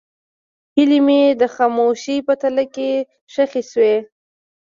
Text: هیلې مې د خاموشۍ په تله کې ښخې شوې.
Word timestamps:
هیلې 0.75 0.99
مې 1.05 1.21
د 1.41 1.43
خاموشۍ 1.55 2.17
په 2.27 2.33
تله 2.41 2.63
کې 2.75 2.89
ښخې 3.33 3.61
شوې. 3.71 3.95